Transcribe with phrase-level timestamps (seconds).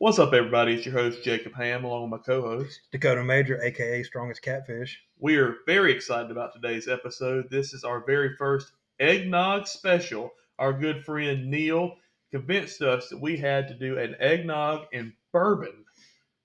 [0.00, 0.74] What's up, everybody?
[0.74, 2.82] It's your host, Jacob Ham, along with my co host.
[2.92, 5.02] Dakota Majure, aka Strongest Catfish.
[5.18, 7.50] We are very excited about today's episode.
[7.50, 10.30] This is our very first eggnog special.
[10.60, 11.96] Our good friend Neal
[12.30, 15.84] convinced us that we had to do an eggnog and bourbon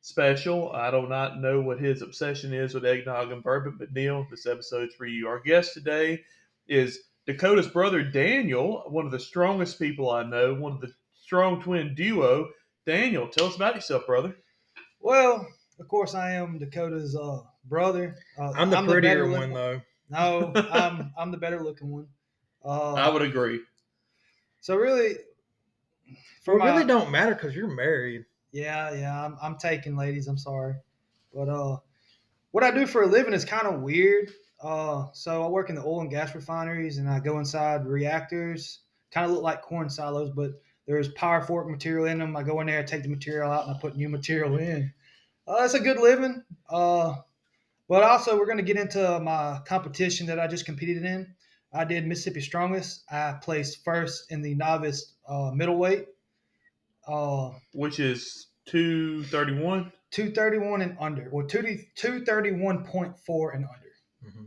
[0.02, 0.72] special.
[0.72, 4.48] I do not know what his obsession is with eggnog and bourbon, but Neal, this
[4.48, 5.28] episode's for you.
[5.28, 6.24] Our guest today
[6.68, 10.92] is Dakota's brother Daniel, one of the strongest people I know, one of the
[11.22, 12.50] strong twin duo.
[12.86, 14.36] Daniel, tell us about yourself, brother.
[15.00, 15.48] Well,
[15.80, 18.16] of course, I am Dakota's uh, brother.
[18.38, 19.82] Uh, I'm the prettier better one, looking- though.
[20.10, 22.08] No, I'm I'm the better looking one.
[22.64, 23.62] Uh, I would agree.
[24.60, 25.16] so really,
[26.44, 28.26] For for my, really don't matter because you're married.
[28.52, 30.28] yeah, yeah, I'm I'm taking ladies.
[30.28, 30.76] I'm sorry,
[31.34, 31.78] but uh,
[32.52, 34.32] what I do for a living is kind of weird.
[34.62, 38.80] Uh, so I work in the oil and gas refineries, and I go inside reactors.
[39.12, 40.52] Kind of look like corn silos, but
[40.88, 42.36] there's power fork material in them.
[42.36, 44.94] I go in there, I take the material out, and I put new material in.
[45.48, 46.44] Uh, it's a good living.
[46.70, 47.16] Uh,
[47.88, 51.34] but also, we're going to get into my competition that I just competed in.
[51.74, 53.04] I did Mississippi Strongest.
[53.12, 56.08] I placed first in the novice uh, middleweight,
[57.08, 59.92] uh, Which is 231.
[60.12, 61.28] 231 and under.
[61.32, 63.84] Well, 2 231.4 and under.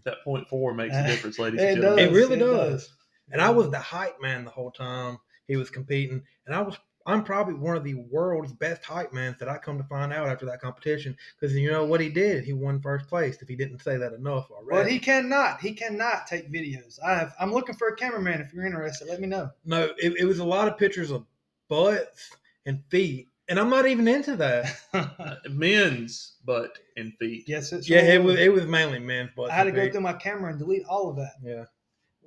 [0.04, 2.08] That point four makes a difference, ladies it and gentlemen.
[2.08, 2.84] It really it does.
[2.84, 2.92] does.
[3.30, 5.18] And I was the hype man the whole time
[5.48, 6.22] he was competing.
[6.46, 9.78] And I was I'm probably one of the world's best hype mans that I come
[9.78, 11.16] to find out after that competition.
[11.38, 12.44] Because you know what he did?
[12.44, 13.40] He won first place.
[13.40, 14.82] If he didn't say that enough already.
[14.82, 15.60] But he cannot.
[15.60, 16.98] He cannot take videos.
[17.04, 17.34] I have.
[17.38, 18.40] I'm looking for a cameraman.
[18.40, 19.50] If you're interested, let me know.
[19.64, 21.24] no, it, it was a lot of pictures of
[21.68, 22.36] butts
[22.66, 23.28] and feet.
[23.48, 25.40] And I'm not even into that.
[25.50, 27.44] Men's butt and feet.
[27.46, 29.52] yes, it's yeah, it was it was mainly men's butts.
[29.52, 31.34] I had to and go through my camera and delete all of that.
[31.44, 31.64] Yeah.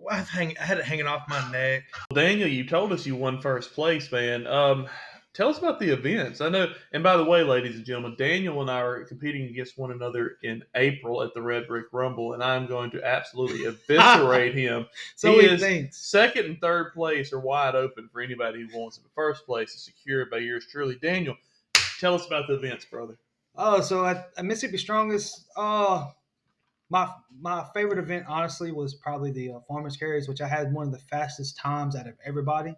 [0.02, 1.84] Well, I, was hang, I had it hanging off my neck.
[2.12, 4.48] Well, Daniel, you told us you won first place, man.
[4.48, 4.88] Um,
[5.34, 6.40] tell us about the events.
[6.42, 9.78] I know, and by the way, ladies and gentlemen, Daniel and I are competing against
[9.78, 14.56] one another in April at the Red Brick Rumble, and I'm going to absolutely eviscerate
[14.56, 14.86] him.
[15.18, 15.98] So He he, is- thinks.
[15.98, 19.04] Second and third place are wide open for anybody who wants it.
[19.04, 20.96] But first place is secured by yours truly.
[20.96, 21.36] Daniel,
[22.00, 23.18] tell us about the events, brother.
[23.56, 26.06] Oh, so at, at Mississippi Strongest, uh,
[26.90, 30.88] my my favorite event honestly was probably the uh, farmers carries, which I had one
[30.88, 32.76] of the fastest times out of everybody.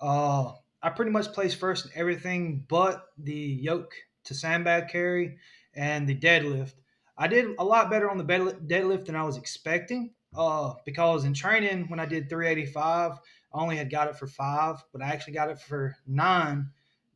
[0.00, 3.94] Uh, I pretty much placed first in everything but the yoke
[4.24, 5.38] to sandbag carry
[5.74, 6.74] and the deadlift.
[7.16, 10.14] I did a lot better on the deadlift than I was expecting.
[10.36, 13.18] Uh, because in training when I did 385, I
[13.52, 16.70] only had got it for five, but I actually got it for nine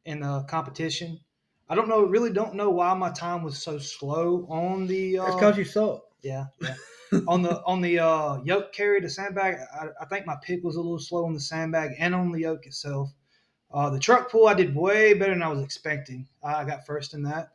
[0.04, 1.20] in the competition.
[1.68, 5.18] I don't know, really don't know why my time was so slow on the.
[5.18, 6.04] Uh, That's because you suck.
[6.22, 6.74] Yeah, yeah.
[7.28, 10.76] on the on the uh, yoke carry to sandbag, I, I think my pick was
[10.76, 13.10] a little slow on the sandbag and on the yoke itself.
[13.72, 16.28] Uh, the truck pull, I did way better than I was expecting.
[16.42, 17.50] I got first in that.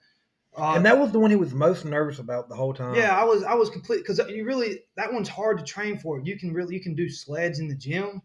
[0.57, 2.95] Uh, and that was the one he was most nervous about the whole time.
[2.95, 6.19] yeah, I was I was complete because you really that one's hard to train for.
[6.19, 8.23] You can really you can do sleds in the gym,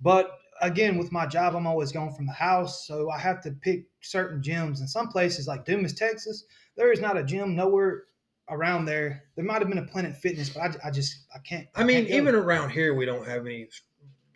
[0.00, 0.30] but
[0.60, 3.86] again with my job I'm always going from the house, so I have to pick
[4.02, 4.80] certain gyms.
[4.80, 6.44] And some places like Dumas, Texas,
[6.76, 8.04] there is not a gym nowhere
[8.50, 9.24] around there.
[9.36, 11.66] There might have been a Planet Fitness, but I, I just I can't.
[11.74, 13.68] I mean, can't even around here, we don't have any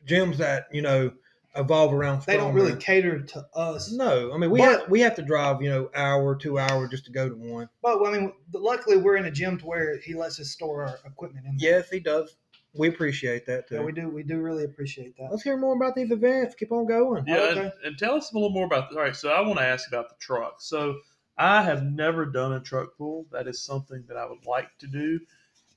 [0.06, 1.12] gyms that you know
[1.56, 2.20] evolve around.
[2.22, 3.92] they don't really cater to us.
[3.92, 6.88] No, I mean we But- have we have to drive you know hour two hour
[6.88, 7.68] just to go to one.
[7.82, 10.98] But I mean, luckily we're in a gym to where he lets us store our
[11.06, 11.56] equipment in.
[11.56, 11.78] there.
[11.78, 12.36] Yes, he does.
[12.76, 13.76] We appreciate that too.
[13.76, 14.08] yeah, we do.
[14.08, 15.28] We do really appreciate that.
[15.30, 16.56] Let's hear more about these events.
[16.56, 17.24] Keep on going.
[17.24, 17.60] Yeah, okay.
[17.60, 18.90] and, and tell us a little more about.
[18.90, 20.56] All right, so I want to ask about the truck.
[20.60, 20.96] So
[21.36, 23.26] I have never done a truck pull.
[23.32, 25.20] That is something that I would like to do.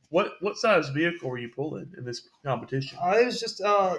[0.09, 2.97] What what size vehicle were you pulling in this competition?
[3.01, 3.97] Uh, it was just uh,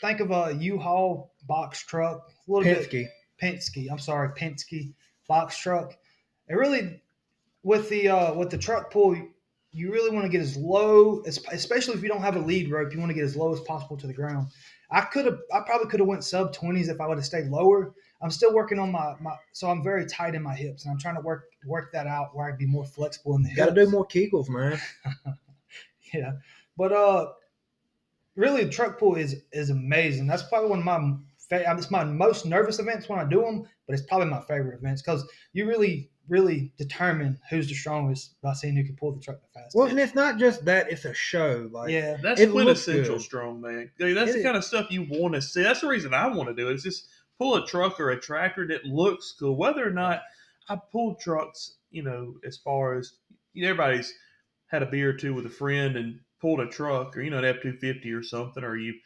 [0.00, 3.08] think of a U-Haul box truck, a little bit Penske.
[3.42, 3.90] Penske.
[3.90, 4.92] I'm sorry, Penske
[5.26, 5.96] box truck.
[6.48, 7.00] It really
[7.62, 9.16] with the uh, with the truck pull,
[9.72, 12.70] you really want to get as low, as, especially if you don't have a lead
[12.70, 12.92] rope.
[12.92, 14.48] You want to get as low as possible to the ground.
[14.90, 17.46] I could have, I probably could have went sub twenties if I would have stayed
[17.46, 17.94] lower.
[18.22, 20.98] I'm still working on my, my, so I'm very tight in my hips, and I'm
[20.98, 23.74] trying to work work that out where I'd be more flexible in the You got
[23.74, 24.80] to do more Kegels, man.
[26.14, 26.32] Yeah,
[26.76, 27.32] but uh,
[28.36, 30.26] really, truck pull is is amazing.
[30.26, 31.14] That's probably one of my
[31.48, 34.78] fa- it's my most nervous events when I do them, but it's probably my favorite
[34.78, 39.20] events because you really really determine who's the strongest by seeing who can pull the
[39.20, 39.76] truck the fastest.
[39.76, 41.68] Well, and it's not just that; it's a show.
[41.72, 43.90] Like, yeah, That's quintessential strong man.
[44.00, 44.44] I mean, that's It the is.
[44.44, 45.62] kind of stuff you want to see.
[45.62, 46.72] That's the reason I want to do it.
[46.72, 46.74] it.
[46.76, 47.08] Is just
[47.42, 49.56] pull a truck or a tractor that looks cool.
[49.56, 50.22] Whether or not
[50.68, 53.12] I pulled trucks, you know, as far as
[53.52, 54.12] you know, everybody's
[54.66, 57.38] had a beer or two with a friend and pulled a truck or you know
[57.38, 58.96] an F two fifty or something, or you've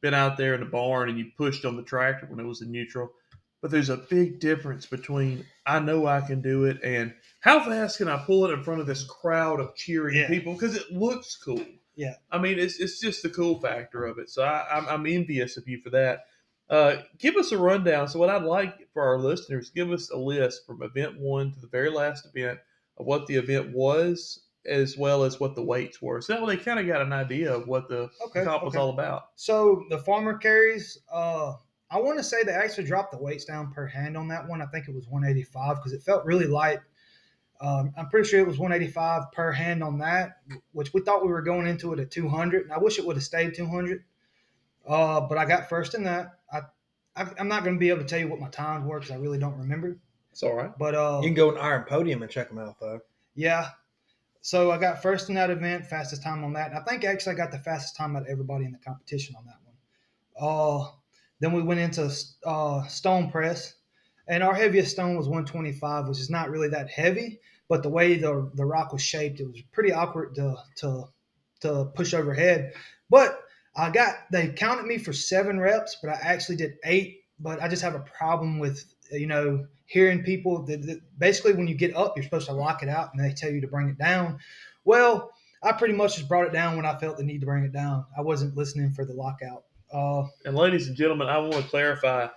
[0.00, 2.60] been out there in the barn and you pushed on the tractor when it was
[2.62, 3.10] in neutral.
[3.60, 7.98] but there's a big difference between I know I can do it and how fast
[7.98, 10.26] can I pull it in front of this crowd of cheering Yeah.
[10.28, 11.64] people because it looks cool.
[11.94, 12.14] Yeah.
[12.32, 14.28] I mean, it's it's just the cool factor of it.
[14.30, 16.20] So I, I'm, I'm envious of you for that.
[16.72, 18.08] Uh, give us a rundown.
[18.08, 21.60] So what I'd like for our listeners, give us a list from event one to
[21.60, 22.58] the very last event
[22.96, 26.22] of what the event was, as well as what the weights were.
[26.22, 28.72] So that way they kind of got an idea of what the Okay, comp was
[28.74, 28.78] okay.
[28.78, 29.24] all about.
[29.36, 31.52] So the farmer carries, uh,
[31.90, 34.62] I want to say they actually dropped the weights down per hand on that one.
[34.62, 36.78] I think it was 185 because it felt really light.
[37.60, 40.38] Um, I'm pretty sure it was 185 per hand on that,
[40.72, 42.62] which we thought we were going into it at 200.
[42.62, 44.04] And I wish it would have stayed 200.
[44.88, 46.38] Uh, but I got first in that.
[47.16, 49.12] I, I'm not going to be able to tell you what my times were because
[49.14, 49.96] I really don't remember.
[50.30, 50.70] It's all right.
[50.78, 53.00] But uh, You can go on Iron Podium and check them out though.
[53.34, 53.68] yeah.
[54.44, 56.70] So I got first in that event, fastest time on that.
[56.70, 59.36] And I think actually I got the fastest time out of everybody in the competition
[59.36, 59.76] on that one.
[60.82, 60.90] Uh,
[61.38, 62.12] then we went into
[62.44, 63.74] uh, stone press,
[64.26, 67.38] and our heaviest stone was 125, which is not really that heavy,
[67.68, 71.04] but the way the the rock was shaped, it was pretty awkward to to
[71.60, 72.72] to push overhead.
[73.10, 73.38] But
[73.74, 77.20] I got they counted me for seven reps, but I actually did eight.
[77.40, 81.68] But I just have a problem with you know hearing people that, that basically when
[81.68, 83.88] you get up, you're supposed to lock it out, and they tell you to bring
[83.88, 84.38] it down.
[84.84, 85.32] Well,
[85.62, 87.72] I pretty much just brought it down when I felt the need to bring it
[87.72, 88.06] down.
[88.16, 89.64] I wasn't listening for the lockout.
[89.92, 92.28] Uh, And ladies and gentlemen, I want to clarify.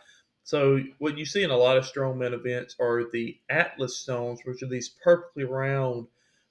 [0.43, 4.61] So what you see in a lot of strongman events are the Atlas stones, which
[4.61, 6.07] are these perfectly round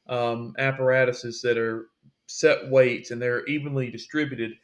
[0.08, 1.86] um, apparatuses that are
[2.26, 4.54] set weights and they're evenly distributed.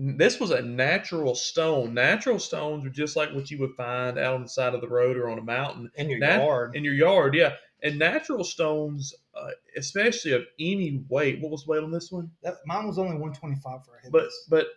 [0.00, 1.92] This was a natural stone.
[1.92, 4.88] Natural stones are just like what you would find out on the side of the
[4.88, 6.76] road or on a mountain In your Nat- yard.
[6.76, 7.34] in your yard.
[7.34, 11.40] Yeah, and natural stones, uh, especially of any weight.
[11.40, 12.30] What was the weight on this one?
[12.44, 14.12] that, mine was only 125 for a head.
[14.12, 14.68] But but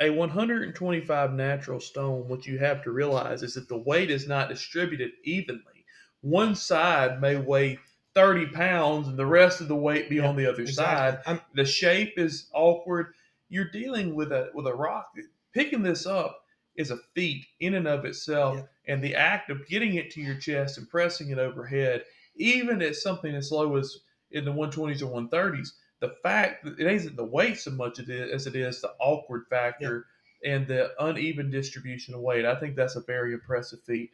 [0.00, 4.48] a 125 natural stone, what you have to realize is that the weight is not
[4.48, 5.84] distributed evenly.
[6.20, 7.80] One side may weigh
[8.14, 11.18] 30 pounds, and the rest of the weight be on the other side.
[11.26, 13.14] I'm- The shape is awkward.
[13.48, 15.12] You're dealing with a with a rock.
[15.54, 16.42] Picking this up
[16.76, 18.94] is a feat in and of itself, Yeah.
[18.94, 22.04] and the act of getting it to your chest and pressing it overhead,
[22.36, 23.98] even at something as low as
[24.30, 28.46] in the 120s or 130s, the fact that it isn't the weight so much as
[28.46, 30.06] it is the awkward factor
[30.44, 32.44] and the uneven distribution of weight.
[32.44, 34.10] I think that's a very impressive feat,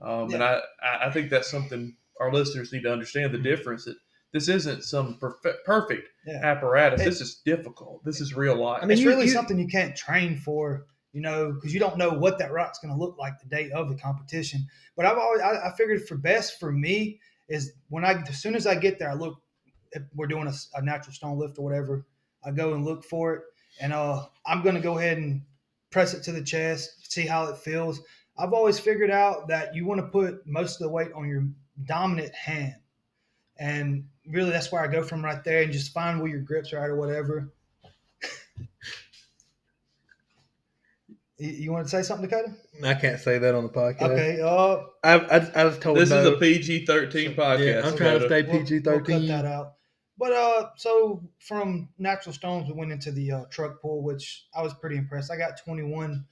[0.00, 3.86] um, and I, I I think that's something our listeners need to understand the difference.
[3.86, 3.96] That
[4.34, 6.40] this isn't some perfect, perfect Yeah.
[6.42, 7.00] apparatus.
[7.00, 8.04] It- this is difficult.
[8.04, 8.80] This is real life.
[8.82, 11.78] I mean, it's you- really you- something you can't train for, you know, because you
[11.78, 14.66] don't know what that rock's going to look like the day of the competition.
[14.96, 18.56] But I've always, I, I figured for best for me is when I, as soon
[18.56, 19.40] as I get there, I look,
[19.92, 22.04] if we're doing a natural stone lift or whatever,
[22.44, 23.42] I go and look for it.
[23.80, 25.42] And uh, I'm going to go ahead and
[25.90, 28.00] press it to the chest, see how it feels.
[28.36, 31.44] I've always figured out that you want to put most of the weight on your
[31.84, 32.74] dominant hand.
[33.56, 36.72] And really, that's where I go from right there and just find where your grips
[36.72, 37.50] are at or whatever.
[41.38, 42.54] You, you want to say something, Dakota?
[42.84, 44.02] I can't say that on the podcast.
[44.02, 44.40] Okay.
[44.40, 47.66] Uh, I, I, I was told this is a PG thirteen podcast.
[47.82, 48.28] Yeah, I'm trying to Dakota.
[48.28, 49.72] stay we'll- PG we'll cut that out.
[50.16, 54.62] But uh, so from natural stones, we went into the uh, truck pull, which I
[54.62, 55.32] was pretty impressed.
[55.32, 56.24] I got 21,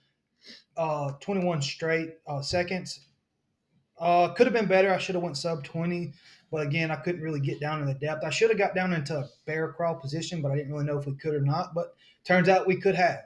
[0.77, 3.01] uh, 21 straight uh, seconds.
[3.99, 4.93] Uh, could have been better.
[4.93, 6.13] I should have went sub 20,
[6.53, 8.25] but again, I couldn't really get down in the depth.
[8.25, 10.99] I should have got down into a bear crawl position, but I didn't really know
[10.99, 11.75] if we could or not.
[11.75, 11.95] But
[12.25, 13.25] turns out we could have.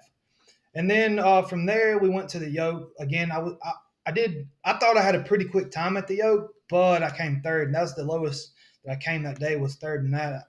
[0.77, 2.93] And then uh, from there, we went to the yoke.
[3.01, 3.73] Again, I was I,
[4.07, 7.11] I did I thought I had a pretty quick time at the yoke, but I
[7.11, 8.53] came third, and that was the lowest
[8.85, 10.45] that I came that day was third in that.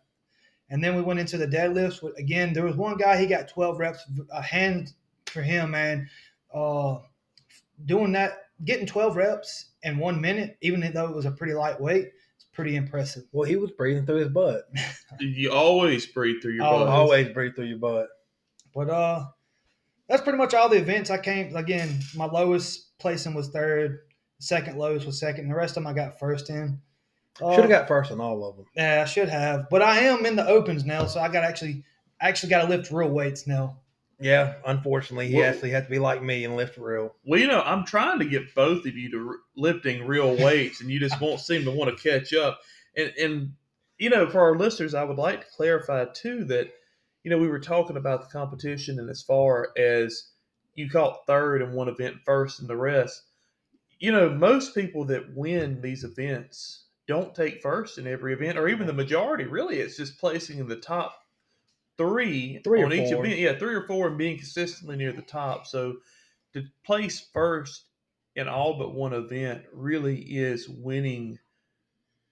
[0.70, 2.04] And then we went into the deadlifts.
[2.18, 4.94] Again, there was one guy he got 12 reps, a hand
[5.26, 6.10] for him, man.
[6.54, 6.98] Uh,
[7.86, 11.80] doing that, getting 12 reps in one minute, even though it was a pretty light
[11.80, 12.10] weight,
[12.58, 13.24] pretty impressive.
[13.32, 14.64] Well, he was breathing through his butt.
[15.20, 16.88] You always breathe through your butt.
[16.88, 18.08] Always breathe through your butt.
[18.76, 19.26] But uh,
[20.10, 21.56] that's pretty much all the events I came.
[21.56, 24.00] Again, my lowest placing was third,
[24.40, 26.82] second lowest was second, and the rest of them I got first in.
[27.42, 28.66] Uh, Should have got first in all of them.
[28.76, 31.84] Yeah, I should have, but I am in the opens now, so I got actually
[32.20, 33.78] actually got to lift real weights now.
[34.20, 37.16] Yeah, unfortunately, he Well- actually had to be like me and lift real.
[37.24, 40.82] Well, you know, I'm trying to get both of you to r- lifting real weights,
[40.82, 42.60] and you just won't seem to want to catch up.
[42.96, 43.54] And and
[44.00, 46.72] you know, for our listeners, I would like to clarify too that
[47.24, 50.32] you know we were talking about the competition, and as far as
[50.74, 53.24] you caught third in one event, first in the rest.
[54.00, 58.68] You know, most people that win these events don't take first in every event, or
[58.68, 59.46] even the majority.
[59.46, 61.20] Really, it's just placing in the top
[61.98, 63.26] three, Three or on each four.
[63.26, 63.40] event.
[63.40, 65.66] Yeah, three or four, and being consistently near the top.
[65.68, 65.98] So
[66.54, 67.86] to place first
[68.36, 71.40] in all but one event really is winning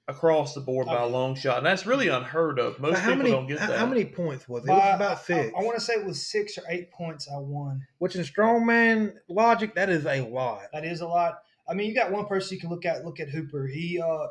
[0.08, 2.80] across the board by a long shot, and that's really unheard of.
[2.80, 3.80] Most how people many don't get how- that.
[3.80, 4.70] how many points was it?
[4.70, 5.52] It was about six.
[5.58, 7.88] I, want to say it was six or eight points I won.
[7.98, 10.62] which in strongman logic, that is a lot.
[10.74, 11.40] That is a lot.
[11.68, 13.04] I mean, you got one person you can look at.
[13.04, 13.66] Look at Hooper.
[13.66, 14.28] He uh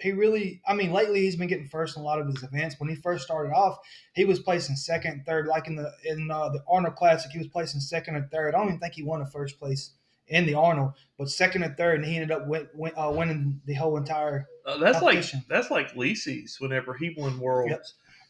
[0.00, 0.60] he really.
[0.66, 2.76] I mean, lately he's been getting first in a lot of his events.
[2.78, 3.78] When he first started off,
[4.14, 5.46] he was placing second, third.
[5.46, 8.54] Like in the in uh, the Arnold Classic, he was placing second or third.
[8.54, 9.92] I don't even think he won a first place
[10.28, 13.60] in the Arnold, but second or third, and he ended up win, win, uh, winning
[13.64, 14.46] the whole entire.
[14.66, 17.70] Uh, that's like that's like Licis whenever he won worlds.
[17.70, 17.84] Yep.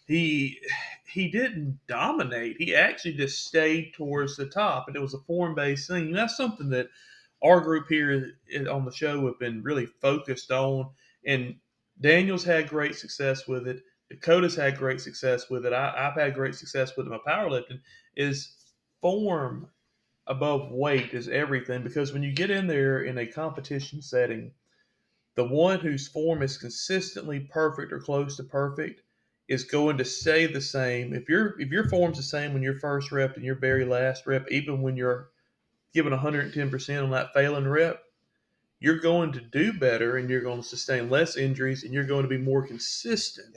[0.07, 0.59] He
[1.07, 2.57] he didn't dominate.
[2.59, 6.07] He actually just stayed towards the top, and it was a form based thing.
[6.07, 6.89] And that's something that
[7.43, 8.33] our group here
[8.71, 10.91] on the show have been really focused on.
[11.27, 11.57] And
[12.01, 13.83] Daniel's had great success with it.
[14.11, 15.73] Dakota's had great success with it.
[15.73, 17.11] I, I've had great success with it.
[17.11, 17.81] My powerlifting
[18.17, 18.55] is
[19.01, 19.69] form
[20.27, 24.53] above weight is everything because when you get in there in a competition setting,
[25.37, 29.03] the one whose form is consistently perfect or close to perfect
[29.49, 31.15] is going to stay the same.
[31.15, 34.27] If your if your form's the same when your first rep and your very last
[34.27, 35.31] rep, even when you're
[35.95, 38.03] giving 110% on that failing rep,
[38.81, 42.23] you're going to do better and you're going to sustain less injuries and you're going
[42.23, 43.57] to be more consistent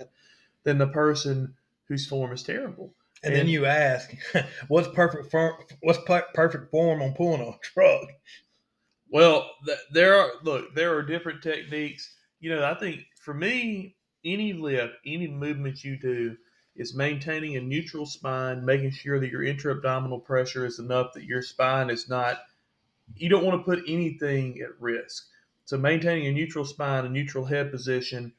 [0.64, 1.56] than the person
[1.88, 2.94] whose form is terrible.
[3.24, 4.12] And, then you ask,
[4.68, 5.54] what's perfect form?
[5.82, 6.00] What's
[6.34, 8.08] perfect form on pulling a truck?
[9.10, 12.16] Well, th- there are look, there are different techniques.
[12.40, 16.36] You know, I think for me, any lift, any movement you do
[16.76, 21.42] is maintaining a neutral spine, making sure that your intra-abdominal pressure is enough that your
[21.42, 22.40] spine is not
[23.16, 25.28] you don't want to put anything at risk.
[25.66, 28.34] So maintaining a neutral spine, a neutral head position,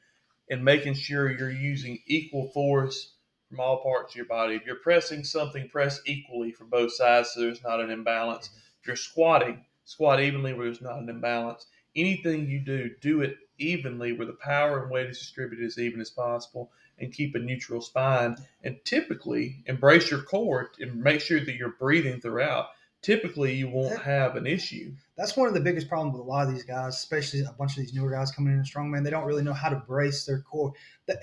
[0.49, 3.13] and making sure you're using equal force
[3.49, 4.55] from all parts of your body.
[4.55, 8.47] If you're pressing something, press equally from both sides so there's not an imbalance.
[8.47, 8.57] Mm-hmm.
[8.81, 11.65] If you're squatting, squat evenly where there's not an imbalance.
[11.95, 16.01] Anything you do, do it evenly where the power and weight is distributed as even
[16.01, 18.37] as possible and keep a neutral spine.
[18.63, 22.69] And typically embrace your core and make sure that you're breathing throughout.
[23.03, 24.93] Typically, you won't have an issue.
[25.17, 27.73] That's one of the biggest problems with a lot of these guys, especially a bunch
[27.73, 29.03] of these newer guys coming in in strongman.
[29.03, 30.73] They don't really know how to brace their core.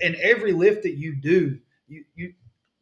[0.01, 1.57] And every lift that you do,
[1.87, 2.33] you you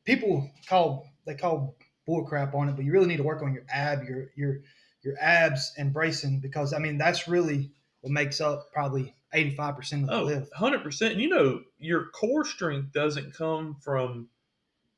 [0.05, 3.53] people call they call bull crap on it, but you really need to work on
[3.53, 4.59] your ab, your your
[5.01, 9.75] your abs and bracing because I mean that's really what makes up probably eighty five
[9.77, 10.51] percent of the Oh, lift.
[10.53, 11.11] 100%.
[11.11, 14.27] And you know, your core strength doesn't come from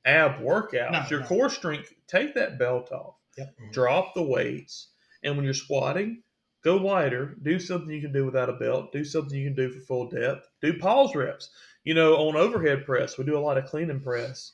[0.05, 0.91] ab workouts.
[0.91, 1.25] No, your no.
[1.27, 3.55] core strength, take that belt off, Yep.
[3.71, 4.89] drop the weights.
[5.23, 6.23] And when you're squatting,
[6.63, 7.37] go lighter.
[7.41, 8.91] Do something you can do without a belt.
[8.91, 10.47] Do something you can do for full depth.
[10.61, 11.49] Do pause reps.
[11.83, 14.53] You know, on overhead press, we do a lot of clean and press.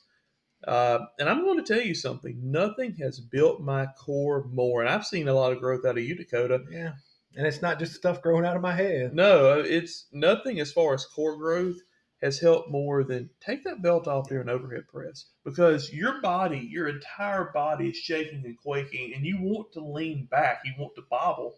[0.66, 2.38] Uh, and I'm going to tell you something.
[2.42, 4.80] Nothing has built my core more.
[4.80, 6.64] And I've seen a lot of growth out of you, Dakota.
[6.70, 6.92] Yeah.
[7.36, 9.14] And it's not just stuff growing out of my head.
[9.14, 11.76] No, it's nothing as far as core growth
[12.22, 16.88] has helped more than take that belt off during overhead press because your body, your
[16.88, 21.02] entire body is shaking and quaking, and you want to lean back, you want to
[21.08, 21.56] bobble.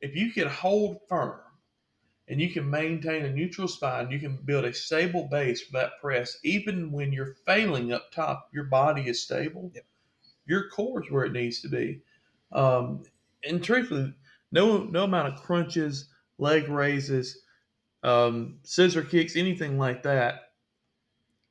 [0.00, 1.40] If you can hold firm
[2.28, 6.00] and you can maintain a neutral spine, you can build a stable base for that
[6.00, 9.70] press, even when you're failing up top, your body is stable.
[9.74, 9.84] Yep.
[10.46, 12.00] Your core is where it needs to be.
[12.52, 13.02] Um,
[13.44, 14.14] and truthfully,
[14.52, 17.42] no no amount of crunches, leg raises,
[18.06, 20.42] um, scissor kicks, anything like that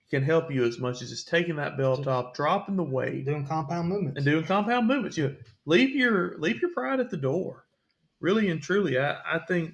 [0.10, 3.46] can help you as much as just taking that belt off, dropping the weight, Doing
[3.46, 4.18] compound movements.
[4.18, 5.18] and doing compound movements.
[5.18, 5.36] You know,
[5.66, 7.66] leave your leave your pride at the door.
[8.20, 9.74] Really and truly, I, I think.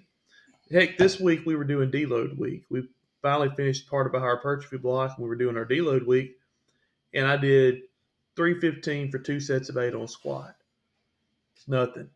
[0.71, 2.63] Heck, this week we were doing deload week.
[2.69, 2.88] We
[3.21, 6.38] finally finished part of our hypertrophy block, and we were doing our deload week.
[7.13, 7.81] And I did
[8.38, 10.55] three fifteen for two sets of eight on squat.
[11.57, 12.09] It's nothing,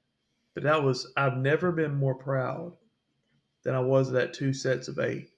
[0.53, 2.73] but that was I've never been more proud
[3.65, 5.31] than I was at two sets of eight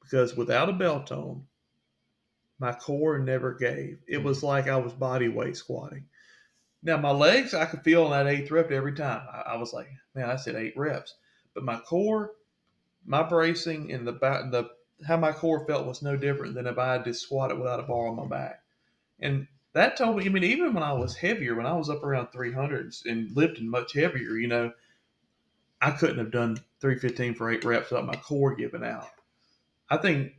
[0.00, 1.44] because without a belt on,
[2.58, 3.98] my core never gave.
[4.06, 4.46] It was mm-hmm.
[4.46, 6.06] like I was body weight squatting.
[6.82, 9.26] Now my legs, I could feel on that eighth rep every time.
[9.30, 11.14] I, I was like, man, I said eight reps,
[11.52, 12.32] but my core,
[13.04, 14.70] my bracing, and the back, the
[15.06, 17.82] how my core felt was no different than if I had just squatted without a
[17.82, 18.62] bar on my back.
[19.18, 22.04] And that told me, I mean, even when I was heavier, when I was up
[22.04, 24.72] around 300s and lifting much heavier, you know,
[25.86, 29.08] I couldn't have done 315 for eight reps without my core giving out.
[29.90, 30.32] I think,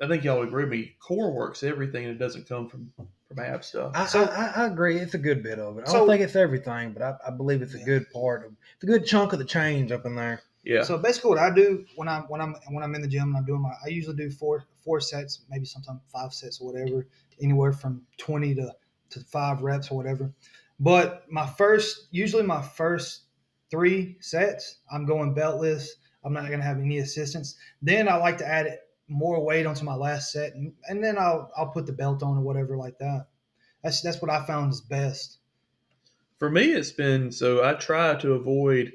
[0.00, 0.96] I think y'all agree with me.
[1.00, 2.92] Core works everything, and it doesn't come from
[3.28, 3.92] from ab stuff.
[3.94, 4.98] I, So- I, I agree.
[4.98, 5.84] It's a good bit of it.
[5.86, 7.84] I So- don't think it's everything, but I, I believe it's a Yeah.
[7.84, 10.40] good part of it's a good chunk of the change up in there.
[10.64, 13.28] yeah, So basically, what I do when I'm when I'm when I'm in the gym
[13.28, 16.72] and I'm doing my, I usually do four four sets, maybe sometimes five sets or
[16.72, 17.06] whatever,
[17.40, 18.74] anywhere from twenty to
[19.10, 20.32] to five reps or whatever.
[20.80, 23.22] But my first, usually my first
[23.70, 25.86] three sets, I'm going beltless.
[26.24, 27.56] I'm not going to have any assistance.
[27.80, 31.50] Then I like to add more weight onto my last set, and, and then I'll
[31.56, 33.26] I'll put the belt on or whatever like that.
[33.82, 35.38] That's that's what I found is best.
[36.38, 38.92] For me, it's been so I try to avoid.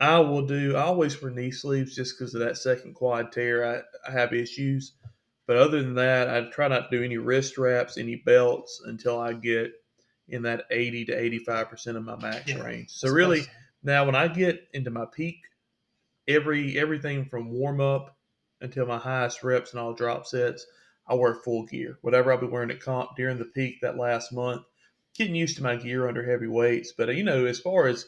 [0.00, 0.76] I will do.
[0.76, 3.64] I always wear knee sleeves just because of that second quad tear.
[3.64, 4.92] I, I have issues,
[5.46, 9.20] but other than that, I try not to do any wrist wraps, any belts until
[9.20, 9.72] I get
[10.28, 12.90] in that eighty to eighty-five percent of my max Yeah, range.
[12.90, 13.50] So really, best.
[13.82, 15.40] now when I get into my peak,
[16.26, 18.16] every everything from warm up
[18.60, 20.66] until my highest reps and all drop sets,
[21.06, 21.98] I wear full gear.
[22.02, 24.62] Whatever I'll be wearing at comp during the peak that last month,
[25.14, 26.92] getting used to my gear under heavy weights.
[26.96, 28.06] But uh, you know, as far as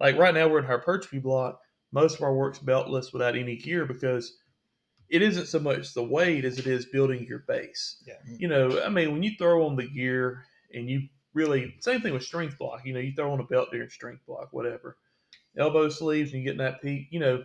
[0.00, 1.60] like right now we're in hypertrophy block,
[1.92, 4.36] most of our work's beltless without any gear because
[5.08, 8.02] it isn't so much the weight as it is building your base.
[8.06, 8.14] Yeah.
[8.38, 12.12] You know, I mean, when you throw on the gear and you really same thing
[12.12, 12.84] with strength block.
[12.84, 14.96] You know, you throw on a belt during strength block, whatever.
[15.56, 17.08] Elbow sleeves and you get in that peak.
[17.10, 17.44] You know,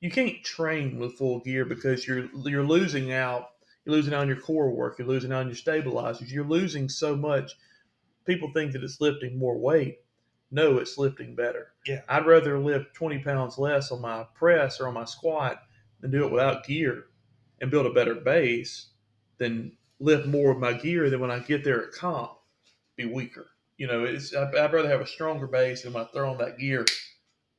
[0.00, 3.50] you can't train with full gear because you're you're losing out.
[3.84, 4.98] You're losing out on your core work.
[4.98, 6.32] You're losing out on your stabilizers.
[6.32, 7.52] You're losing so much.
[8.24, 9.98] People think that it's lifting more weight.
[10.50, 11.72] No, it's lifting better.
[11.86, 12.02] Yeah.
[12.08, 15.62] I'd rather lift 20 pounds less on my press or on my squat
[16.00, 17.06] than do it without gear
[17.60, 18.86] and build a better base
[19.38, 22.30] than lift more with my gear than when I get there at comp
[22.96, 23.46] be weaker.
[23.76, 26.38] You know, it's I'd, I'd rather have a stronger base and when I throw on
[26.38, 26.84] that gear,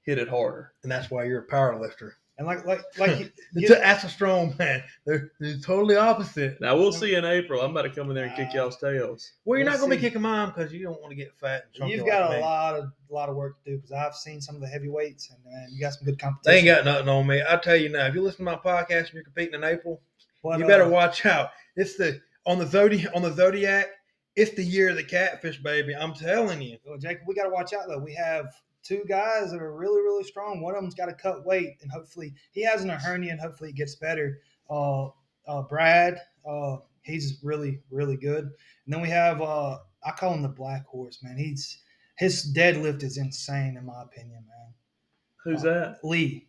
[0.03, 0.71] hit it harder.
[0.83, 2.15] and that's why you're a power lifter.
[2.37, 4.83] And like like like you- It's a, that's a strong man.
[5.05, 6.59] They're, they're totally opposite.
[6.59, 7.61] Now we'll see in April.
[7.61, 9.31] I'm about to come in there and kick y'all's tails.
[9.45, 11.33] Well, you're We'll not going to be kicking mine because you don't want to get
[11.37, 11.65] fat.
[11.79, 12.37] And you've like got me.
[12.37, 15.29] a lot of lot of work to do because I've seen some of the heavyweights
[15.29, 16.51] and man, you got some good competition.
[16.63, 16.77] They competition.
[16.77, 17.41] ain't got nothing on me.
[17.49, 20.01] I tell you now, if you listen to my podcast and you're competing in April,
[20.43, 21.51] But, you better uh, watch out.
[21.77, 23.87] It's the on the zodiac on the zodiac.
[24.35, 25.95] It's the year of the catfish, baby.
[25.95, 26.77] I'm telling you.
[26.85, 27.99] Well, Jacob, we got to watch out though.
[27.99, 28.47] We have
[28.83, 30.61] two guys that are really, really strong.
[30.61, 33.69] One of them's got to cut weight, and hopefully he has a hernia, and hopefully
[33.69, 34.41] it gets better.
[34.69, 35.07] Uh,
[35.47, 38.43] uh, Brad, uh, he's really, really good.
[38.43, 41.37] And then we have, uh, I call him the Black Horse, man.
[41.37, 41.79] He's
[42.17, 44.73] his deadlift is insane, in my opinion, man.
[45.43, 45.97] Who's that?
[46.03, 46.47] Lee,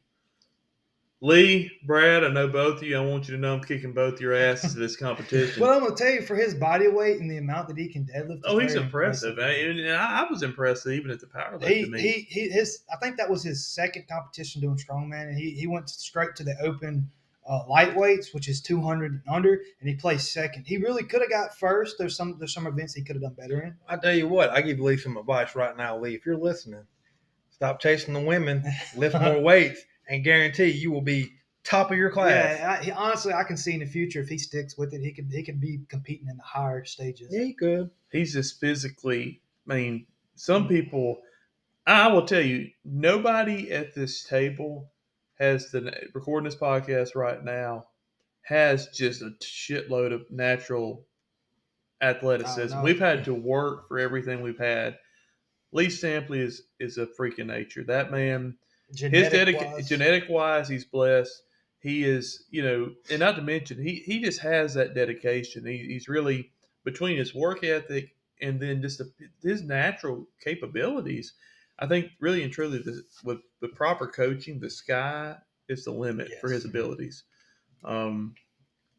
[1.27, 2.23] Lee, Brad.
[2.23, 2.97] I know both of you.
[2.97, 5.61] I want you to know I'm kicking both your asses to this competition.
[5.61, 8.05] well, I'm gonna tell you for his body weight and the amount that he can
[8.05, 8.43] deadlift.
[8.45, 9.37] oh, he's very impressive.
[9.41, 12.85] I, and I, I was impressed even at the power lift he, he, he his
[12.93, 16.45] I think that was his second competition doing strongman, and he, he went straight to
[16.45, 17.11] the open
[17.49, 20.65] uh, lightweights, which is 200 and under, and he placed second.
[20.65, 21.97] He really could have got first.
[21.99, 23.75] There's some there's some events he could have done better in.
[23.89, 26.15] I tell you what, I give Lee some advice right now, Lee.
[26.15, 26.87] If you're listening,
[27.51, 28.63] stop chasing the women,
[28.97, 31.33] lift more weights, and guarantee you will be
[31.65, 32.59] top of your class.
[32.59, 35.01] Yeah, I, he, honestly, I can see in the future if he sticks with it,
[35.01, 37.29] he could he could be competing in the higher stages.
[37.31, 37.91] Yeah, you could.
[38.11, 39.41] he's just physically.
[39.69, 40.69] I mean, some mm.
[40.69, 41.19] people.
[41.89, 44.91] I will tell you, nobody at this table
[45.39, 47.87] has the recording this podcast right now
[48.43, 51.05] has just a shitload of natural
[52.01, 52.77] athleticism.
[52.79, 52.83] Oh.
[52.83, 54.99] We've had to work for everything we've had.
[55.73, 57.85] Lee Stampley is is a freaking nature.
[57.85, 58.57] That man,
[58.89, 59.89] his Genetic dedica- wise.
[59.89, 61.43] genetic wise, he's blessed.
[61.81, 65.65] He is, you know, and not to mention, he he just has that dedication.
[65.67, 66.51] He, he's really
[66.85, 69.11] between his work ethic and then just the,
[69.43, 71.35] his natural capabilities.
[71.79, 75.37] I think really and truly, the, with the proper coaching, the sky
[75.69, 77.25] is the limit for his abilities.
[77.85, 78.35] Um,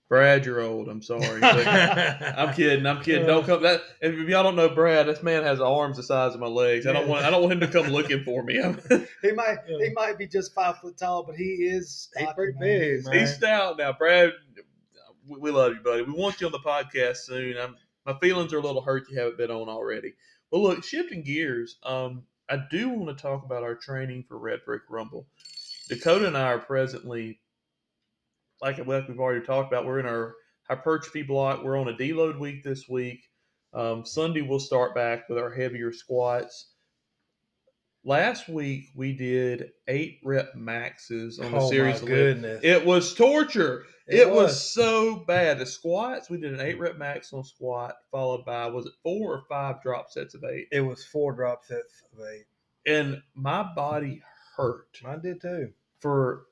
[0.10, 0.88] Brad, you're old.
[0.88, 1.43] I'm sorry.
[1.43, 2.86] I'm kidding.
[2.86, 3.28] I'm kidding.
[3.28, 3.63] Don't come.
[3.63, 6.88] That if y'all don't know Brad, this man has arms the size of my legs.
[6.88, 7.26] I don't want.
[7.26, 8.62] I don't want him to come looking for me.
[8.62, 8.80] I'm,
[9.22, 9.86] he might Yeah.
[9.86, 13.20] he might be just five foot tall, but he is He's pretty big, man.
[13.20, 14.32] He's stout now, Brad.
[15.28, 16.04] We we love you, buddy.
[16.04, 17.58] We want you on the podcast soon.
[17.58, 20.13] I'm, my feelings are a little hurt you haven't been on already.
[20.50, 24.62] But look, shifting gears, um, I do want to talk about our training for Red
[24.65, 25.28] Brick Rumble.
[25.89, 27.41] Dakota and I are presently,
[28.62, 30.36] like we've already talked about, we're in our
[30.67, 31.63] hypertrophy block.
[31.63, 33.20] We're on a deload week this week.
[33.74, 36.74] Um, Sunday we'll start back with our heavier squats.
[38.04, 42.02] Last week we did eight rep maxes on the oh series.
[42.02, 42.62] my goodness.
[42.63, 43.84] It was torture.
[44.08, 44.36] It It, was.
[44.54, 44.70] was.
[44.74, 45.60] so bad.
[45.60, 49.41] The squats, we did an eight rep maximum squat, followed by was it four or
[49.50, 50.67] five drop sets of eight?
[50.72, 52.46] It was four drop sets of eight.
[52.86, 54.22] And my body
[54.56, 55.74] hurt Mine did too.
[55.99, 56.45] For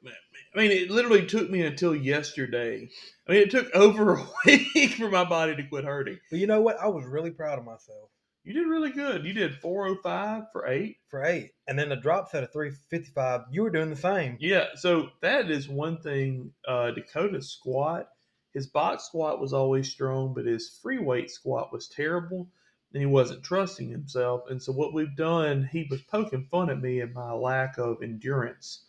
[0.54, 2.90] I mean, it literally took me until yesterday.
[3.28, 6.20] I mean, it took over a week for my body to quit hurting.
[6.30, 6.80] But you know what?
[6.80, 8.10] I was really proud of myself
[8.44, 9.26] You did really good.
[9.26, 10.98] You did 405 for eight.
[11.10, 11.52] for eight.
[11.68, 14.38] And then the drop set of 355, you were doing the same.
[14.40, 16.52] Yeah, so that is one thing.
[16.68, 18.10] Uh, Dakota's squat,
[18.54, 22.48] his box squat was always strong, but his free weight squat was terrible.
[22.94, 24.44] and he wasn't trusting himself.
[24.50, 28.02] And so what we've done, he was poking fun at me and my lack of
[28.02, 28.86] endurance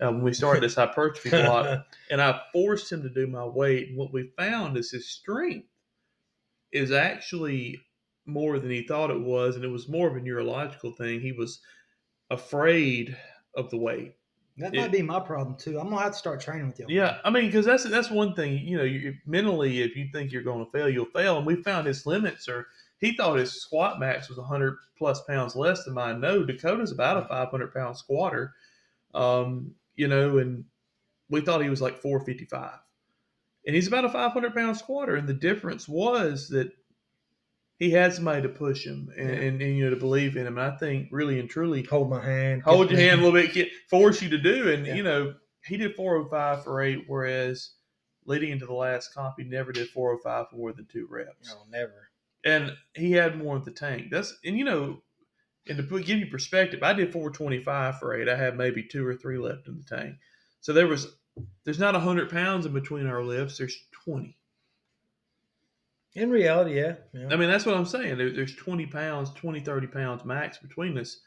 [0.00, 3.88] uh, when we started this hypertrophy block, and I forced him to do my weight.
[3.88, 5.68] And what we found is his strength
[6.72, 7.80] is actually
[8.26, 11.20] more than he thought it was, and it was more of a neurological thing.
[11.20, 11.60] He was
[12.30, 13.16] afraid
[13.54, 14.14] of the weight.
[14.58, 15.78] That It- might be my problem too.
[15.80, 16.86] I'm gonna have to start training with you.
[16.88, 18.58] Yeah, I mean, because that's that's one thing.
[18.66, 21.38] You know, you, mentally, if you think you're going to fail, you'll fail.
[21.38, 22.66] And we found his limits are.
[22.98, 26.20] He thought his squat max was 100 plus pounds less than mine.
[26.20, 28.54] No, Dakota's about a 500 pound squatter.
[29.12, 30.64] Um, you know, and
[31.28, 32.78] we thought he was like 455,
[33.66, 35.16] and he's about a 500 pound squatter.
[35.16, 36.70] And the difference was that
[37.78, 39.34] he had somebody to push him and, Yeah.
[39.36, 40.58] and, and you know to believe in him.
[40.58, 42.62] And I think really and truly, Hold my hand.
[42.62, 44.70] hold your hand a little bit, force you to do.
[44.72, 44.94] And Yeah.
[44.94, 47.70] you know, he did 405 for eight, whereas
[48.26, 51.48] leading into the last comp, he never did 405 for more than two reps.
[51.52, 52.10] No, never.
[52.44, 54.08] And he had more of the tank.
[54.10, 55.02] That's and you know,
[55.68, 58.28] and to put, give you perspective, I did 425 for eight.
[58.28, 60.16] I had maybe two or three left in the tank.
[60.60, 61.08] So there was,
[61.64, 63.58] there's not 100 pounds in between our lifts.
[63.58, 64.36] There's 20.
[66.14, 66.94] In reality, yeah.
[67.12, 67.28] yeah.
[67.30, 68.18] I mean, that's what I'm saying.
[68.18, 71.18] There, there's 20 pounds, 20, 30 pounds max between us.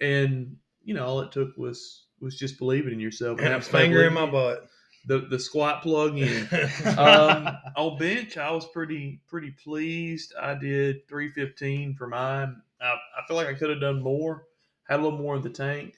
[0.00, 3.38] And, you know, all it took was was just believing in yourself.
[3.38, 4.68] and a have somebody finger in my butt.
[5.06, 6.48] The, the squat plug in.
[6.98, 10.32] um, on bench, I was pretty pretty pleased.
[10.40, 12.56] I did 315 for mine.
[12.84, 14.44] I, I feel like I could have done more,
[14.88, 15.94] had a little more in the tank.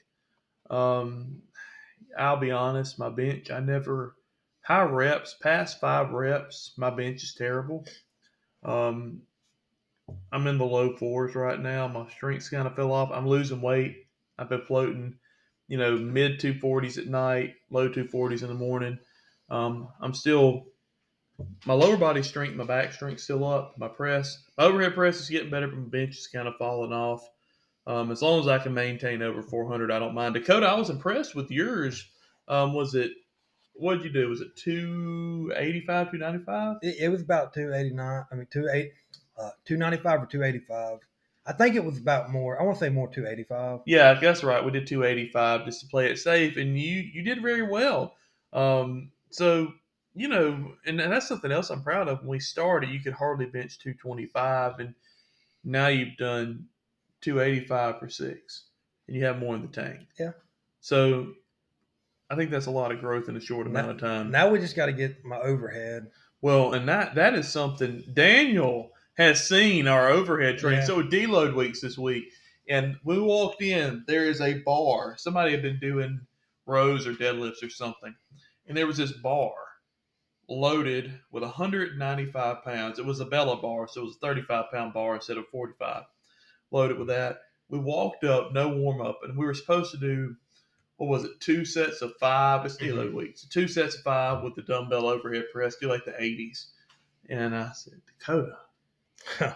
[0.69, 1.41] Um,
[2.17, 4.15] I'll be honest, my bench, I never
[4.61, 7.85] high reps, past five reps, my bench is terrible.
[8.63, 9.21] Um,
[10.31, 11.87] I'm in the low fours right now.
[11.87, 13.11] My strength's kind of fell off.
[13.11, 14.07] I'm losing weight.
[14.37, 15.15] I've been floating,
[15.67, 18.99] you know, mid 240s at night, low 240s in the morning.
[19.49, 20.67] Um, I'm still
[21.65, 23.75] my lower body strength, my back strength still up.
[23.77, 26.93] My press, my overhead press is getting better, but my bench is kind of falling
[26.93, 27.27] off.
[27.85, 30.33] Um, as long as I can maintain over 400, I don't mind.
[30.33, 32.05] Dakota, I was impressed with yours.
[32.47, 33.11] Um, was it?
[33.73, 34.29] What did you do?
[34.29, 36.77] Was it 285, 295?
[36.81, 38.25] It, it was about 289.
[38.29, 38.91] I mean, 28,
[39.37, 40.99] uh, 295 or 285.
[41.45, 42.59] I think it was about more.
[42.59, 43.81] I want to say more 285.
[43.85, 44.65] Yeah, that's right.
[44.65, 48.15] We did 285 just to play it safe, and you you did very well.
[48.51, 49.71] Um, so
[50.17, 52.19] you know, and, and that's something else I'm proud of.
[52.21, 54.95] When we started, you could hardly bench 225, and
[55.63, 56.65] now you've done
[57.21, 58.63] 285 for six,
[59.07, 59.99] and you have more in the tank.
[60.19, 60.31] Yeah.
[60.81, 61.33] So
[62.31, 64.31] I think that's a lot of growth in a short amount of time.
[64.31, 66.07] Now we just got to get my overhead.
[66.41, 70.79] Well, and that that is something Daniel has seen our overhead training.
[70.79, 70.85] Yeah.
[70.85, 72.25] So deload weeks this week,
[72.67, 74.03] and we walked in.
[74.07, 75.15] There is a bar.
[75.17, 76.21] Somebody had been doing
[76.65, 78.15] rows or deadlifts or something,
[78.67, 79.53] and there was this bar
[80.49, 82.99] loaded with 195 pounds.
[82.99, 86.03] It was a Bella bar, so it was a 35 pound bar instead of 45.
[86.71, 87.39] Loaded with that.
[87.69, 90.35] We walked up, no warm up, and we were supposed to do
[90.97, 91.39] what was it?
[91.39, 92.65] Two sets of five.
[92.65, 93.17] It's deload mm-hmm.
[93.17, 93.45] weeks.
[93.45, 95.75] Two sets of five with the dumbbell overhead press.
[95.77, 96.67] Do like the 80s.
[97.29, 98.57] And I said, Dakota.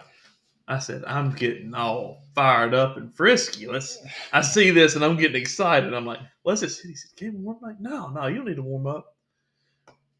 [0.68, 3.66] I said, I'm getting all fired up and frisky.
[3.66, 3.98] Let's.
[4.32, 5.92] I see this and I'm getting excited.
[5.92, 6.80] I'm like, let's just.
[6.80, 7.62] He said, can warm up?
[7.62, 9.16] Like, no, no, you don't need to warm up.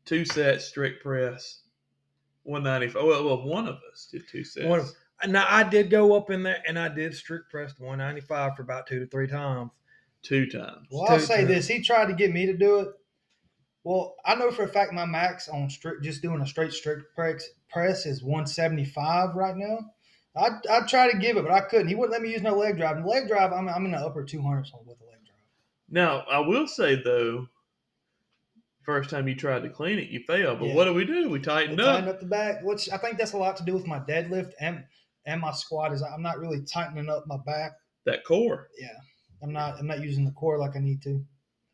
[0.05, 1.61] Two sets, strict press,
[2.45, 3.03] 195.
[3.05, 4.67] Well, well, one of us did two sets.
[4.67, 4.91] One of-
[5.29, 8.87] Now I did go up in there and I did strict press 195 for about
[8.87, 9.71] two to three times.
[10.23, 10.87] two times.
[10.91, 11.47] Well, I'll say two.
[11.49, 12.88] this: he tried to get me to do it.
[13.85, 17.15] Well, I know for a fact my max on strict, just doing a straight strict
[17.17, 19.79] press, press is 175 right now.
[20.37, 21.88] I I tried to give it, but I couldn't.
[21.88, 22.97] He wouldn't let me use no leg drive.
[22.97, 25.37] And leg drive, I'm I'm in the upper 200s with the leg drive.
[25.88, 27.49] Now, I will say though,
[28.85, 30.59] first time you tried to clean it, you failed.
[30.61, 30.75] But Yeah.
[30.75, 31.29] what do we do?
[31.31, 32.14] We tightened tightened up.
[32.16, 34.85] up the back, which I think that's a lot to do with my deadlift and
[35.27, 35.92] and my squat.
[35.92, 37.73] Is I'm not really tightening up my back.
[38.05, 38.68] that core.
[38.79, 38.97] Yeah,
[39.42, 41.25] I'm not I'm not using the core like I need to.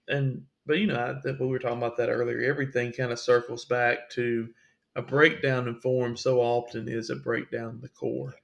[0.09, 2.41] and but you know I, that we were talking about that earlier.
[2.41, 4.49] Everything kind of circles back to
[4.97, 6.17] a breakdown in form.
[6.17, 8.35] So often is a breakdown in the core.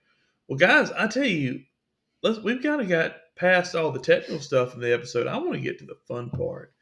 [0.49, 1.61] Well, guys, I tell you,
[2.23, 5.27] let's we've kind of got past all the technical stuff in the episode.
[5.27, 6.73] I want to get to the fun part.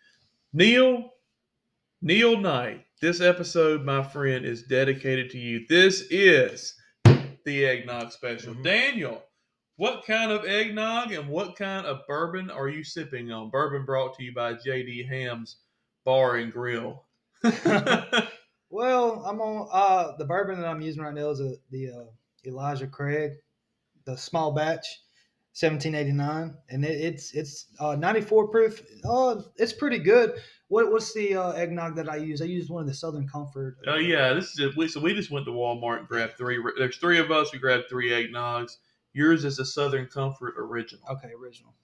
[0.52, 1.10] Neal,
[2.04, 2.84] Neal Knight.
[3.00, 5.64] This episode, my friend, is dedicated to you.
[5.68, 6.74] This is
[7.44, 8.54] the eggnog special.
[8.54, 8.64] Mhm.
[8.64, 9.22] Daniel,
[9.76, 13.50] what kind of eggnog and what kind of bourbon are you sipping on?
[13.50, 15.58] Bourbon brought to you by JD Ham's
[16.04, 17.06] Bar and Grill.
[18.74, 22.04] Well, I'm on uh the bourbon that I'm using right now is a, the uh,
[22.46, 23.32] Elijah Craig,
[24.06, 25.02] the small batch,
[25.54, 28.82] 1789, and it, it's it's uh, 94 proof.
[29.04, 30.40] Uh, it's pretty good.
[30.72, 32.40] What what's the uh, eggnog that I use?
[32.40, 33.76] I use one of the Southern Comfort.
[33.86, 34.74] Oh yeah, this is it.
[34.74, 36.58] We, so we just went to Walmart and grabbed three.
[36.78, 37.52] There's three of us.
[37.52, 38.78] We grabbed three eggnogs.
[39.12, 41.04] Yours is a Southern Comfort original.
[41.10, 41.74] Okay, original.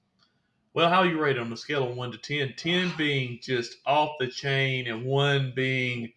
[0.73, 2.55] Well, how you rate it on a scale of one to 10?
[2.57, 6.15] 10 being just off the chain, and one being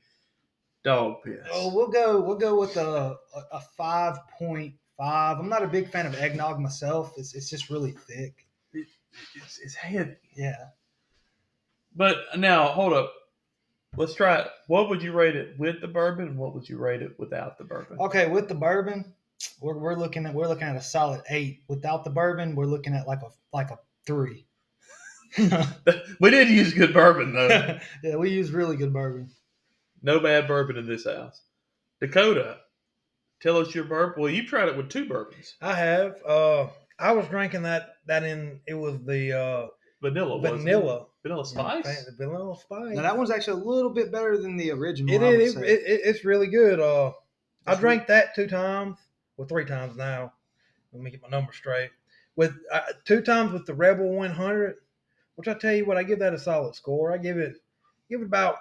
[0.86, 1.46] dog piss.
[1.52, 2.22] Oh, we'll go.
[2.22, 5.40] We'll go with a a, a five point five.
[5.40, 7.16] I'm not a big fan of eggnog myself.
[7.18, 8.48] It's it's just really thick.
[8.74, 10.16] It's, it's heavy.
[10.38, 10.68] Yeah.
[11.95, 13.13] But now, hold up.
[13.97, 14.47] Let's try it.
[14.67, 17.58] What would you rate it with the bourbon, and what would you rate it without
[17.58, 17.99] the bourbon?
[17.99, 19.13] Okay, with the bourbon,
[19.60, 21.63] we're, we're looking at we're looking at a solid eight.
[21.67, 24.45] Without the bourbon, we're looking at like a like a three.
[26.19, 27.80] we did use good bourbon though.
[28.04, 29.30] yeah, we use really good bourbon.
[30.01, 31.41] no bad bourbon in this house.
[31.99, 32.58] Dakota,
[33.41, 34.21] tell us your bourbon.
[34.21, 35.56] Well, you tried it with two bourbons.
[35.62, 36.15] I have.
[36.25, 39.67] Uh, I was drinking that that in it was the uh,
[40.01, 40.63] Vanilla, wasn't it?
[40.63, 42.06] vanilla vanilla spice.
[42.06, 42.96] the vanilla spice.
[42.96, 45.14] Now that one's actually a little bit better than the original.
[45.14, 45.30] It I.
[45.34, 46.80] It, it, it- it's really good.
[46.80, 47.12] Uh,
[47.68, 48.98] I It's drank that two times.
[49.38, 50.34] Well, three times now.
[50.94, 51.90] Let me get my number straight.
[52.36, 54.76] With uh, two times with the Rebel 100,
[55.36, 57.12] which I tell you what, I give that a solid score.
[57.14, 57.56] I give it
[58.10, 58.58] give it about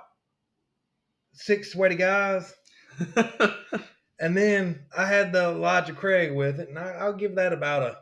[1.33, 2.53] six sweaty guys,
[4.21, 7.83] and then I had the Elijah Craig with it, and I, I'll give that about
[7.83, 7.99] a.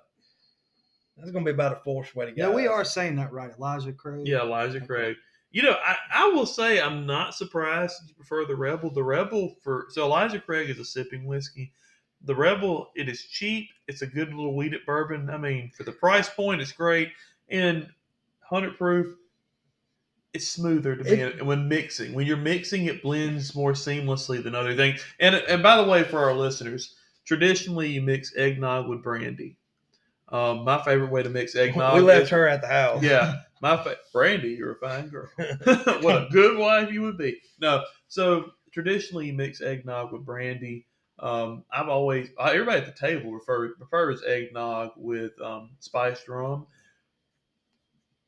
[1.18, 2.38] That's gonna be about a four sweaty guys.
[2.38, 4.26] Yeah, we are saying that right, Elijah Craig.
[4.26, 5.16] yeah, Elijah Craig.
[5.50, 8.90] You know, I, I will say I'm not surprised you prefer the Rebel.
[8.90, 11.72] The Rebel for so Elijah Craig is a sipping whiskey.
[12.24, 13.68] The Rebel, it is cheap.
[13.86, 15.30] It's a good little wheated bourbon.
[15.30, 17.10] I mean, for the price point, it's great.
[17.48, 17.88] And
[18.42, 19.14] hundred proof,
[20.34, 22.12] it's smoother to me It- when mixing.
[22.12, 25.04] When you're mixing, it blends more seamlessly than other things.
[25.18, 29.56] And and by the way, for our listeners, traditionally you mix eggnog with brandy.
[30.30, 31.94] Um, my favorite way to mix eggnog.
[31.94, 33.02] we left is- her at the house.
[33.02, 35.28] yeah, my fa- Brandy, you're a fine girl.
[36.02, 37.38] what a good wife you would be.
[37.60, 40.86] No, so traditionally you mix eggnog with brandy.
[41.20, 46.66] Um, I've always everybody at the table refer, prefers eggnog with um, spiced rum.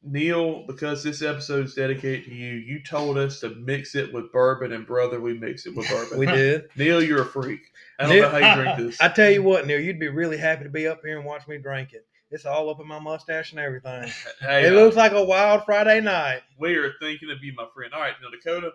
[0.03, 4.33] Neal, because this episode is dedicated to you, you told us to mix it with
[4.33, 6.19] bourbon, and brother, we mix it with bourbon.
[6.19, 6.69] we did.
[6.77, 7.61] Neal, you're a freak.
[7.99, 9.01] I don't Neal- know how you drink this.
[9.01, 11.47] I tell you what, Neal, you'd be really happy to be up here and watch
[11.47, 12.07] me drink it.
[12.31, 14.11] It's all up in my mustache and everything.
[14.41, 16.41] Hey, it uh, looks like a wild Friday night.
[16.59, 17.93] we are thinking of you, my friend.
[17.93, 18.71] All right, now Dakota,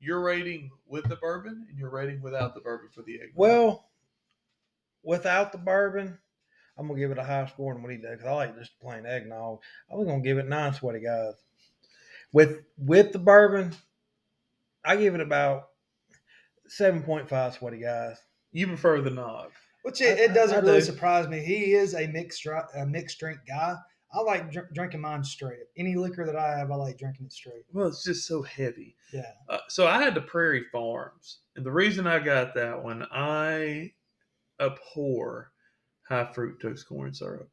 [0.00, 3.28] you're rating with the bourbon and you're rating without the bourbon for the egg.
[3.36, 3.88] Well,
[5.04, 6.18] without the bourbon,
[6.78, 8.78] I'm gonna give it a high score than what he did because I like just
[8.80, 9.58] plain eggnog.
[9.90, 11.34] I was gonna give it nine sweaty guys.
[12.32, 13.72] With with the bourbon,
[14.84, 15.68] I give it about
[16.68, 18.18] seven point five sweaty guys.
[18.52, 19.50] you prefer the nog.
[19.82, 20.84] Which it, I- it doesn't I really do.
[20.84, 21.40] surprise me.
[21.40, 23.76] He is a mixed a mixed drink guy.
[24.12, 25.58] I like dr- drinking mine straight.
[25.76, 27.64] Any liquor that I have, I like drinking it straight.
[27.72, 28.96] Well, it's just so heavy.
[29.12, 29.32] Yeah.
[29.50, 33.92] Uh, so I had the Prairie Farms, and the reason I got that one, I
[34.60, 35.52] abhor
[36.08, 37.50] high fructose corn syrup.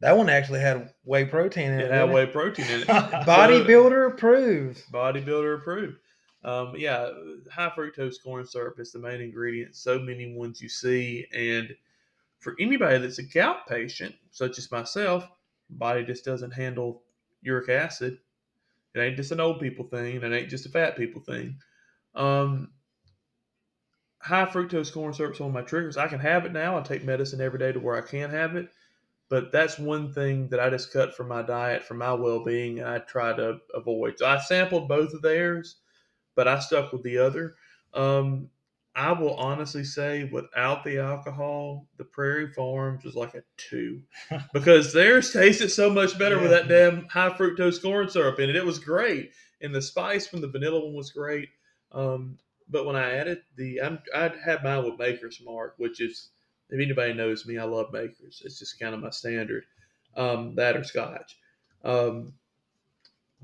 [0.00, 1.86] That one actually had whey protein in it.
[1.86, 2.86] It had whey protein in it.
[2.88, 4.84] Bodybuilder approved.
[4.92, 5.98] bodybuilder approved.
[6.44, 7.10] Um, yeah,
[7.52, 9.74] high fructose corn syrup is the main ingredient.
[9.74, 11.74] So many ones you see, and
[12.38, 15.28] for anybody that's a gout patient, such as myself,
[15.68, 17.02] body just doesn't handle
[17.42, 18.18] uric acid.
[18.94, 20.16] It ain't just an old people thing.
[20.16, 21.56] It ain't just a fat people thing.
[22.14, 22.70] Um,
[24.20, 25.96] high fructose corn syrup's one of my triggers.
[25.96, 26.78] I can have it now.
[26.78, 28.68] I take medicine every day to where I can have it.
[29.28, 32.78] But that's one thing that I just cut from my diet for my well being,
[32.78, 34.18] and I try to avoid.
[34.18, 35.76] So I sampled both of theirs,
[36.34, 37.54] but I stuck with the other.
[37.92, 38.48] Um,
[38.94, 44.02] I will honestly say, without the alcohol, the Prairie Farms was like a two
[44.52, 48.56] because theirs tasted so much better with that damn high fructose corn syrup in it.
[48.56, 51.50] It was great, and the spice from the vanilla one was great.
[51.92, 52.38] Um,
[52.70, 56.30] but when I added the, I'm, I'd had mine with Maker's Mark, which is,
[56.70, 58.42] if anybody knows me, I love Maker's.
[58.44, 59.64] It's just kind of my standard.
[60.16, 61.36] Um, that or Scotch.
[61.84, 62.34] Um,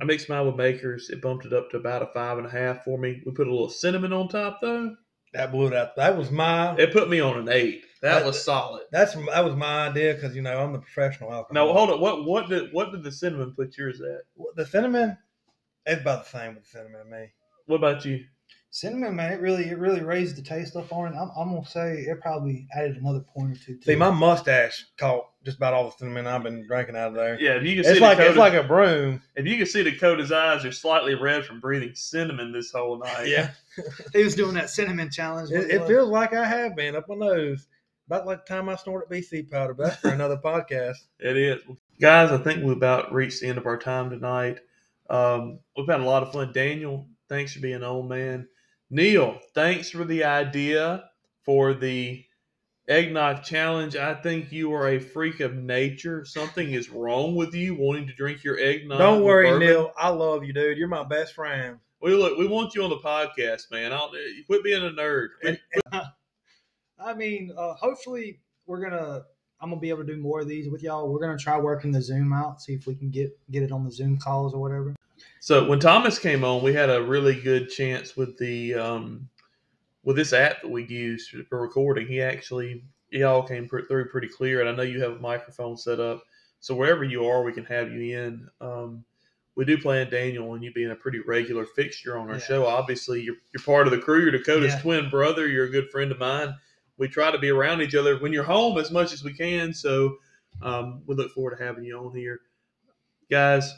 [0.01, 1.09] I mixed mine with Maker's.
[1.11, 3.23] It bumped it up to about a five and a half for me.
[3.25, 4.97] We put a little cinnamon on top though.
[5.33, 5.97] That blew it out.
[5.97, 6.75] That was my.
[6.77, 7.85] It put me on an eight.
[8.03, 8.85] That That- was solid.
[8.93, 11.55] That's that was my idea because you know I'm the professional alcohol.
[11.55, 12.01] No, hold on.
[12.01, 14.23] What what did what did the cinnamon put yours at?
[14.57, 15.17] The cinnamon,
[15.87, 17.33] it's about the same with the cinnamon to me.
[17.67, 18.25] What about you?
[18.75, 21.17] Cinnamon, man, it really it really raised the taste up on it.
[21.17, 23.77] I'm, I'm gonna say it probably added another point or two.
[23.77, 23.99] To See, it.
[24.01, 27.41] my mustache caught just about all the cinnamon I've been drinking out of there.
[27.41, 29.23] Yeah, if you can see It's see like Dakota, it's like a broom.
[29.37, 33.29] if you can see Dakota's eyes are slightly red from breathing cinnamon this whole night.
[33.29, 33.53] Yeah,
[34.13, 35.53] he was doing that cinnamon challenge.
[35.53, 37.69] it, it feels like I have been up my nose.
[38.09, 40.97] About like the time I snorted BC powder, but that's for another podcast.
[41.21, 41.63] It is.
[42.01, 44.59] Guys, I think we about reached the end of our time tonight.
[45.09, 46.53] Um, we've had a lot of fun.
[46.53, 48.49] Daniel, thanks for being old man.
[48.95, 51.11] Neal, thanks for the idea
[51.45, 52.25] for the
[52.87, 53.97] eggnog challenge.
[53.97, 56.25] I think you are a freak of nature.
[56.25, 59.01] Something is wrong with you wanting to drink your eggnog.
[59.01, 59.59] Don't worry.
[59.59, 59.91] Neal.
[59.99, 60.79] I love you, dude.
[60.79, 61.79] You're my best friend.
[62.01, 62.39] We look.
[62.39, 63.93] We want you on the podcast, man.
[63.93, 64.13] I'll,
[64.47, 65.31] quit being a nerd.
[65.43, 65.59] And-
[67.05, 69.23] I mean, uh, hopefully we're gonna.
[69.61, 71.09] I'm gonna be able to do more of these with y'all.
[71.09, 73.83] We're gonna try working the Zoom out, see if we can get get it on
[73.83, 74.95] the Zoom calls or whatever.
[75.45, 79.29] So when Thomas came on, we had a really good chance with the um,
[80.03, 82.07] with this app that we use for recording.
[82.07, 85.19] He actually he all came pr- through pretty clear, and I know you have a
[85.19, 86.23] microphone set up,
[86.61, 88.49] so wherever you are, we can have you in.
[88.63, 89.05] Um,
[89.55, 92.41] we do plan Daniel and you being a pretty regular fixture on our Yeah.
[92.41, 92.67] show.
[92.67, 94.23] Obviously, you're you're part of the crew.
[94.23, 94.81] You're Dakota's Yeah.
[94.81, 95.47] twin brother.
[95.47, 96.55] You're a good friend of mine.
[96.97, 99.75] We try to be around each other when you're home as much as we can.
[99.75, 100.17] So
[100.63, 102.41] um, we look forward to having you on here,
[103.31, 103.71] guys.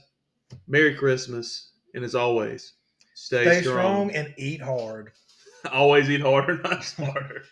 [0.67, 2.75] Merry Christmas, and as always,
[3.15, 4.11] stay, Stay strong.
[4.11, 5.13] strong and eat hard.
[5.73, 7.43] always eat harder, not smarter.